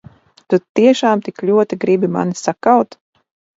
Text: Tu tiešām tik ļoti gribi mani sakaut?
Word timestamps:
Tu 0.53 0.57
tiešām 0.79 1.21
tik 1.27 1.45
ļoti 1.51 1.79
gribi 1.85 2.11
mani 2.17 2.37
sakaut? 2.43 3.01